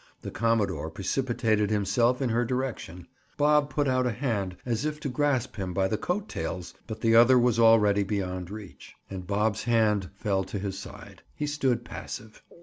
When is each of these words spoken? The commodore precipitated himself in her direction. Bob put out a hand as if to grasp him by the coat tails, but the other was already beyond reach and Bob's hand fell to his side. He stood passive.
The 0.23 0.31
commodore 0.31 0.89
precipitated 0.89 1.69
himself 1.69 2.23
in 2.23 2.29
her 2.29 2.43
direction. 2.43 3.05
Bob 3.37 3.69
put 3.69 3.87
out 3.87 4.07
a 4.07 4.11
hand 4.11 4.57
as 4.65 4.83
if 4.83 4.99
to 5.01 5.09
grasp 5.09 5.57
him 5.57 5.75
by 5.75 5.87
the 5.87 5.97
coat 5.99 6.27
tails, 6.27 6.73
but 6.87 7.01
the 7.01 7.15
other 7.15 7.37
was 7.37 7.59
already 7.59 8.01
beyond 8.01 8.49
reach 8.49 8.95
and 9.11 9.27
Bob's 9.27 9.65
hand 9.65 10.09
fell 10.15 10.43
to 10.45 10.57
his 10.57 10.75
side. 10.79 11.21
He 11.35 11.45
stood 11.45 11.85
passive. 11.85 12.41